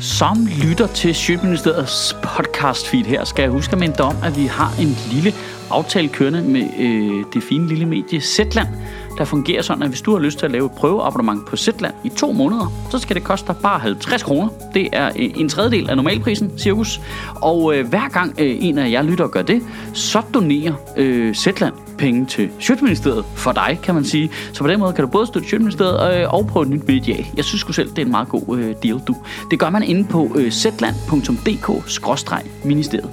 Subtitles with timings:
[0.00, 4.46] som lytter til Sjøministeriets podcast feed her, skal jeg huske at minde om, at vi
[4.46, 5.32] har en lille
[5.70, 8.68] aftale kørende med øh, det fine lille medie Zetland,
[9.18, 11.94] der fungerer sådan, at hvis du har lyst til at lave et prøveabonnement på Zetland
[12.04, 14.48] i to måneder, så skal det koste dig bare 50 kroner.
[14.74, 17.00] Det er øh, en tredjedel af normalprisen, cirkus.
[17.34, 19.62] Og øh, hver gang øh, en af jer lytter gør det,
[19.94, 24.30] så donerer øh, Zetland penge til Sjøtministeriet for dig, kan man sige.
[24.52, 27.26] Så på den måde kan du både støtte Sjøtministeriet øh, og prøve et nyt medie
[27.36, 29.16] Jeg synes sgu selv, det er en meget god øh, deal, du.
[29.50, 33.10] Det gør man inde på øh, zland.dk-ministeriet.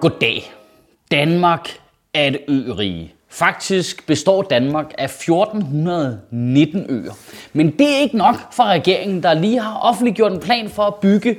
[0.00, 0.52] Goddag.
[1.10, 1.68] Danmark
[2.14, 3.14] er et ørige.
[3.34, 7.12] Faktisk består Danmark af 1419 øer.
[7.52, 10.94] Men det er ikke nok for regeringen, der lige har offentliggjort en plan for at
[10.94, 11.36] bygge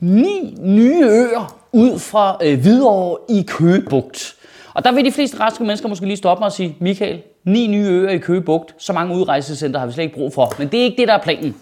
[0.00, 4.34] ni nye øer ud fra øh, Hvidovre i Køgebugt.
[4.74, 7.66] Og der vil de fleste raske mennesker måske lige stoppe mig og sige, Michael, ni
[7.66, 10.54] nye øer i Køgebugt, så mange udrejsecenter har vi slet ikke brug for.
[10.58, 11.56] Men det er ikke det, der er planen.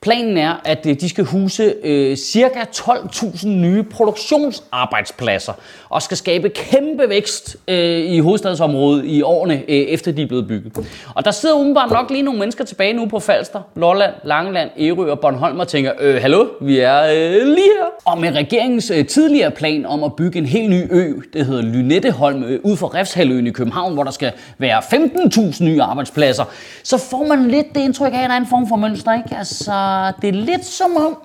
[0.00, 5.52] Planen er, at øh, de skal huse øh, cirka 12.000 nye produktionsarbejdspladser
[5.88, 10.48] og skal skabe kæmpe vækst øh, i hovedstadsområdet i årene øh, efter de er blevet
[10.48, 10.86] bygget.
[11.14, 15.10] Og der sidder umiddelbart nok lige nogle mennesker tilbage nu på Falster, Lolland, Langeland, Ærø
[15.10, 17.86] og Bornholm og tænker, øh, hallo, vi er øh, lige her.
[18.04, 21.62] Og med regeringens øh, tidligere plan om at bygge en helt ny ø, det hedder
[21.62, 26.44] Lynetteholm, øh, ud for Refshaløen i København, hvor der skal være 15.000 nye arbejdspladser,
[26.82, 29.36] så får man lidt det indtryk af, at der er en form for mønster, ikke?
[29.38, 29.72] Altså,
[30.22, 31.18] det er lidt som om,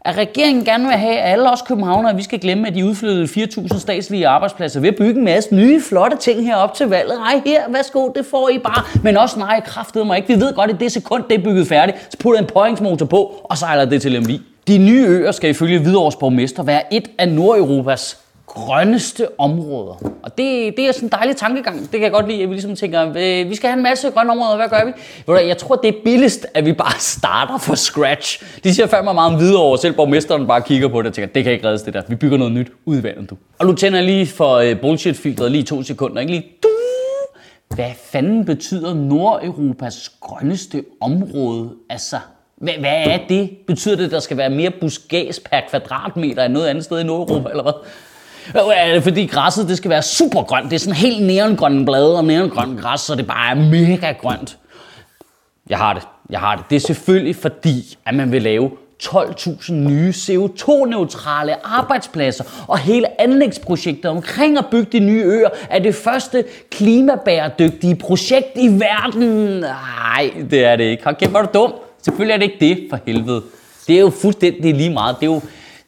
[0.00, 3.24] at regeringen gerne vil have alle os københavnere, at vi skal glemme, at de udflyttede
[3.24, 7.18] 4.000 statslige arbejdspladser ved at bygge en masse nye, flotte ting herop til valget.
[7.18, 8.82] Ej, her, værsgo, det får I bare.
[9.02, 10.34] Men også nej, kraftede mig ikke.
[10.34, 13.40] Vi ved godt, at det sekund, det er bygget færdigt, så putter en pøjingsmotor på,
[13.44, 14.40] og sejler det til Lemvig.
[14.68, 19.94] De nye øer skal ifølge Hvidovres borgmester være et af Nordeuropas grønneste områder.
[20.22, 21.80] Og det, det er sådan en dejlig tankegang.
[21.80, 24.10] Det kan jeg godt lide, at vi ligesom tænker, øh, vi skal have en masse
[24.10, 25.48] grønne områder, hvad gør vi?
[25.48, 28.44] Jeg tror, det er billigst, at vi bare starter fra scratch.
[28.64, 31.32] De siger fandme meget om videre over, selv borgmesteren bare kigger på det og tænker,
[31.32, 32.02] det kan ikke reddes det der.
[32.08, 33.36] Vi bygger noget nyt ud i vandet, du.
[33.58, 36.68] Og nu tænder jeg lige for øh, bullshit-filtret lige to sekunder, ikke lige du.
[37.74, 41.70] Hvad fanden betyder Nordeuropas grønneste område?
[41.90, 42.16] Altså,
[42.56, 43.50] hvad, hvad er det?
[43.66, 47.04] Betyder det, at der skal være mere buskæs per kvadratmeter end noget andet sted i
[47.04, 47.72] Nordeuropa, eller hvad?
[48.54, 50.70] Er det fordi græsset det skal være super grønt?
[50.70, 54.58] Det er sådan helt neongrønne blade og neongrønt græs, så det bare er mega grønt.
[55.68, 56.02] Jeg har det.
[56.30, 56.64] Jeg har det.
[56.70, 58.70] Det er selvfølgelig fordi, at man vil lave
[59.02, 65.94] 12.000 nye CO2-neutrale arbejdspladser, og hele anlægsprojektet omkring at bygge de nye øer er det
[65.94, 69.60] første klimabæredygtige projekt i verden.
[69.60, 71.04] Nej, det er det ikke.
[71.04, 71.74] Hold kæft, hvor er du dum.
[72.02, 73.42] Selvfølgelig er det ikke det, for helvede.
[73.86, 75.16] Det er jo fuldstændig lige meget.
[75.20, 75.40] Det er jo,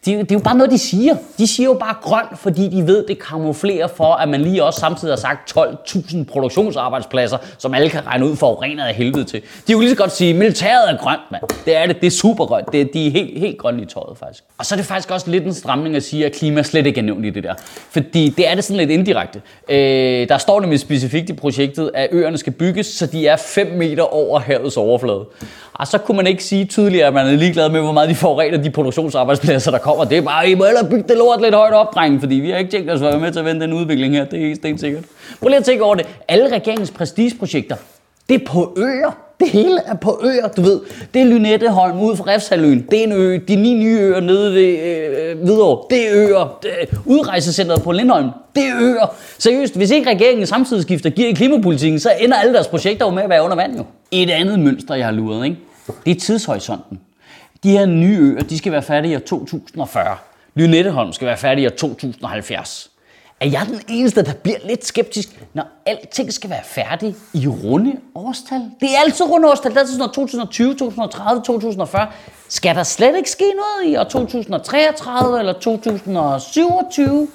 [0.05, 1.17] det, det er jo bare noget, de siger.
[1.39, 4.81] De siger jo bare grøn, fordi de ved, det kamuflerer for, at man lige også
[4.81, 9.43] samtidig har sagt 12.000 produktionsarbejdspladser, som alle kan regne ud forurenet af helvede til.
[9.67, 11.43] De kunne lige så godt sige, at militæret er grønt, mand.
[11.65, 12.01] Det er det.
[12.01, 12.73] Det er super grønt.
[12.73, 14.45] Det, de er helt, helt grønne i tøjet, faktisk.
[14.59, 17.01] Og så er det faktisk også lidt en stramning at sige, at klima slet ikke
[17.01, 17.55] er nævnt i det der.
[17.91, 19.43] Fordi det er det sådan lidt indirekte.
[19.69, 23.67] Øh, der står nemlig specifikt i projektet, at øerne skal bygges, så de er 5
[23.67, 25.27] meter over havets overflade.
[25.79, 28.15] Og så kunne man ikke sige tydeligere, at man er ligeglad med, hvor meget de
[28.15, 30.05] forurener de produktionsarbejdspladser, der kommer.
[30.05, 32.51] Det er bare, I må hellere bygge det lort lidt højt op, drenge, fordi vi
[32.51, 34.25] har ikke tænkt os at være med til at vende den udvikling her.
[34.25, 35.05] Det er helt sikkert.
[35.41, 36.07] Prøv lige at tænke over det.
[36.29, 37.77] Alle regeringens prestigeprojekter,
[38.29, 39.11] det er på øer.
[39.41, 40.81] Det hele er på øer, du ved.
[41.15, 42.87] Det er Lynetteholm ude fra Refshaløen.
[42.91, 43.39] Det er en ø.
[43.49, 45.87] De ni nye øer nede ved øh, Hvidovre.
[45.91, 46.59] Det er øer.
[46.63, 48.29] Det er udrejsecenteret på Lindholm.
[48.57, 49.15] Det er øer.
[49.39, 53.11] Seriøst, hvis ikke regeringen samtidig skifter gear i klimapolitikken, så ender alle deres projekter jo
[53.11, 53.85] med at være under vand jo.
[54.11, 55.57] Et andet mønster, jeg har luret, ikke?
[56.07, 56.99] det er tidshorisonten.
[57.63, 60.17] De her nye øer, de skal være færdige i 2040.
[60.55, 62.91] Lynetteholm skal være færdig i 2070.
[63.41, 67.93] Er jeg den eneste, der bliver lidt skeptisk, når alting skal være færdigt i runde
[68.15, 68.61] årstal?
[68.81, 69.71] Det er altid runde årstal.
[69.71, 72.07] Det er sådan 2020, 2030, 2040.
[72.49, 77.29] Skal der slet ikke ske noget i år 2033 eller 2027?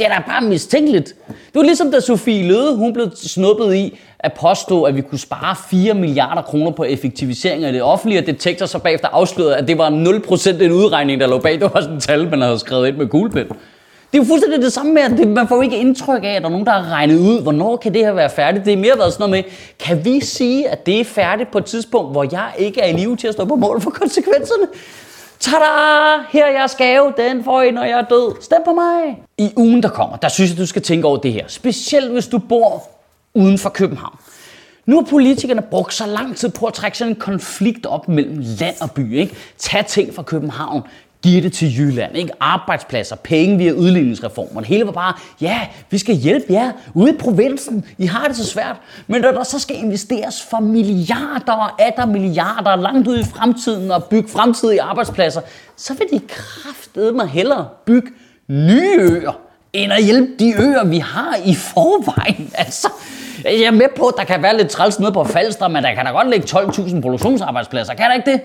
[0.00, 1.14] Det er da bare mistænkeligt.
[1.26, 5.18] Det var ligesom da Sofie Løde, hun blev snuppet i at påstå, at vi kunne
[5.18, 9.68] spare 4 milliarder kroner på effektivisering af det offentlige, og detektor så bagefter afslørede, at
[9.68, 11.52] det var 0% en udregning, der lå bag.
[11.60, 13.56] Det var sådan et tal, man havde skrevet ind med kuglepen.
[14.12, 16.42] Det er jo fuldstændig det samme med, at det, man får ikke indtryk af, at
[16.42, 18.64] der er nogen, der har regnet ud, hvornår kan det her være færdigt.
[18.64, 21.58] Det er mere været sådan noget med, kan vi sige, at det er færdigt på
[21.58, 24.66] et tidspunkt, hvor jeg ikke er i live til at stå på mål for konsekvenserne?
[25.40, 26.22] Tada!
[26.30, 27.12] Her er jeres gave.
[27.16, 28.42] Den får I, når jeg er død.
[28.42, 29.22] Stem på mig.
[29.38, 31.44] I ugen, der kommer, der synes jeg, du skal tænke over det her.
[31.48, 32.88] Specielt hvis du bor
[33.34, 34.18] uden for København.
[34.86, 38.36] Nu har politikerne brugt så lang tid på at trække sådan en konflikt op mellem
[38.38, 39.16] land og by.
[39.16, 39.34] Ikke?
[39.58, 40.82] Tag ting fra København,
[41.22, 42.16] giver det til Jylland.
[42.16, 42.32] Ikke?
[42.40, 44.60] Arbejdspladser, penge via udligningsreformer.
[44.60, 47.84] Det hele var bare, ja, vi skal hjælpe jer ude i provinsen.
[47.98, 48.76] I har det så svært.
[49.06, 53.90] Men når der så skal investeres for milliarder og der milliarder langt ud i fremtiden
[53.90, 55.40] og bygge fremtidige arbejdspladser,
[55.76, 58.10] så vil de kraftedeme hellere bygge
[58.48, 59.40] nye øer,
[59.72, 62.52] end at hjælpe de øer, vi har i forvejen.
[62.58, 62.88] Altså,
[63.44, 65.94] jeg er med på, at der kan være lidt træls nede på Falster, men der
[65.94, 67.94] kan da godt ligge 12.000 produktionsarbejdspladser.
[67.94, 68.40] Kan der ikke det?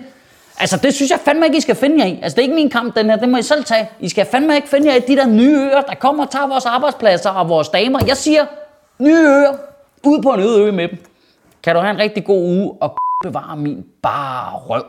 [0.58, 2.18] Altså, det synes jeg fandme ikke, I skal finde jer i.
[2.22, 3.16] Altså, det er ikke min kamp, den her.
[3.16, 3.90] Det må I selv tage.
[4.00, 6.46] I skal fandme ikke finde jer i de der nye øer, der kommer og tager
[6.46, 8.00] vores arbejdspladser og vores damer.
[8.06, 8.46] Jeg siger,
[8.98, 9.52] nye øer.
[10.04, 10.98] Ud på en øde ø med dem.
[11.62, 14.84] Kan du have en rigtig god uge og bevare min bare røv.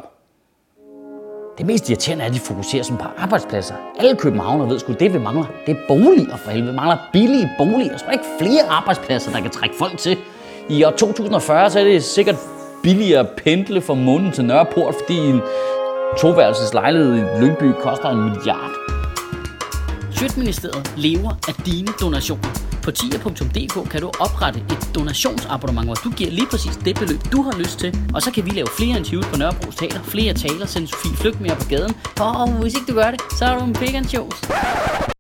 [1.58, 3.76] Det mest irriterende er, at de fokuserer som på arbejdspladser.
[4.00, 5.46] Alle københavner ved sgu, det vi mangler.
[5.66, 6.72] Det er boliger for helvede.
[6.72, 7.98] Vi mangler billige boliger.
[7.98, 10.18] Så er ikke flere arbejdspladser, der kan trække folk til.
[10.70, 12.36] I år 2040 så er det sikkert
[12.88, 15.42] billigere at pendle fra munden til Nørreport, fordi en
[16.20, 18.72] toværelses lejlighed i Lyngby koster en milliard.
[20.12, 22.50] Sjøtministeriet lever af dine donationer.
[22.84, 27.42] På tier.dk kan du oprette et donationsabonnement, hvor du giver lige præcis det beløb, du
[27.42, 27.98] har lyst til.
[28.14, 31.42] Og så kan vi lave flere interviews på Nørrebro Teater, flere taler, sende Sofie Flygt
[31.42, 31.94] mere på gaden.
[32.20, 35.17] Og hvis ikke du gør det, så er du en big.